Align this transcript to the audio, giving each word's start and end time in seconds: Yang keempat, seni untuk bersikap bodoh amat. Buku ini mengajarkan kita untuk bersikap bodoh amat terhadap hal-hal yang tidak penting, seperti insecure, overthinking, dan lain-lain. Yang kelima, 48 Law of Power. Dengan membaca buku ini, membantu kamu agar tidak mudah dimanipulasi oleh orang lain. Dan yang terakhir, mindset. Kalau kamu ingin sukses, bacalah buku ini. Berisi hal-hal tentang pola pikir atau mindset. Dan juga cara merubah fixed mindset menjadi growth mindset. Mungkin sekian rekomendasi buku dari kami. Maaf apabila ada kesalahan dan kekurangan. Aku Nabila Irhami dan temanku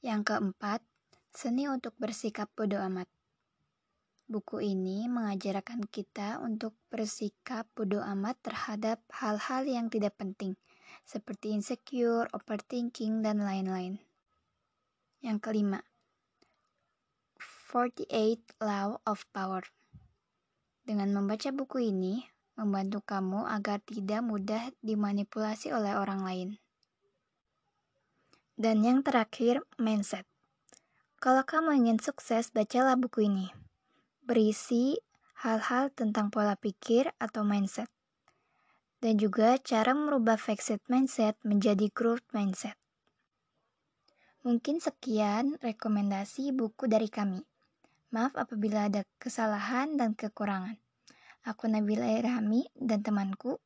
Yang 0.00 0.32
keempat, 0.32 0.80
seni 1.28 1.68
untuk 1.68 1.92
bersikap 2.00 2.48
bodoh 2.56 2.80
amat. 2.88 3.04
Buku 4.24 4.64
ini 4.64 5.04
mengajarkan 5.12 5.84
kita 5.84 6.40
untuk 6.40 6.72
bersikap 6.88 7.68
bodoh 7.76 8.00
amat 8.16 8.40
terhadap 8.40 9.04
hal-hal 9.12 9.68
yang 9.68 9.92
tidak 9.92 10.16
penting, 10.16 10.56
seperti 11.04 11.52
insecure, 11.52 12.32
overthinking, 12.32 13.20
dan 13.20 13.44
lain-lain. 13.44 14.00
Yang 15.20 15.38
kelima, 15.44 15.84
48 17.68 18.56
Law 18.56 19.04
of 19.04 19.28
Power. 19.36 19.68
Dengan 20.80 21.12
membaca 21.12 21.52
buku 21.52 21.92
ini, 21.92 22.24
membantu 22.56 23.04
kamu 23.04 23.44
agar 23.52 23.84
tidak 23.84 24.24
mudah 24.24 24.72
dimanipulasi 24.80 25.76
oleh 25.76 25.92
orang 25.92 26.24
lain. 26.24 26.48
Dan 28.60 28.84
yang 28.84 29.00
terakhir, 29.00 29.64
mindset. 29.80 30.28
Kalau 31.16 31.48
kamu 31.48 31.80
ingin 31.80 31.96
sukses, 31.96 32.52
bacalah 32.52 32.92
buku 32.92 33.24
ini. 33.24 33.48
Berisi 34.20 35.00
hal-hal 35.40 35.88
tentang 35.96 36.28
pola 36.28 36.60
pikir 36.60 37.08
atau 37.16 37.40
mindset. 37.40 37.88
Dan 39.00 39.16
juga 39.16 39.56
cara 39.56 39.96
merubah 39.96 40.36
fixed 40.36 40.84
mindset 40.92 41.40
menjadi 41.40 41.88
growth 41.88 42.28
mindset. 42.36 42.76
Mungkin 44.44 44.84
sekian 44.84 45.56
rekomendasi 45.64 46.52
buku 46.52 46.84
dari 46.84 47.08
kami. 47.08 47.40
Maaf 48.12 48.36
apabila 48.36 48.92
ada 48.92 49.08
kesalahan 49.16 49.96
dan 49.96 50.12
kekurangan. 50.12 50.76
Aku 51.48 51.64
Nabila 51.64 52.12
Irhami 52.12 52.68
dan 52.76 53.00
temanku 53.00 53.56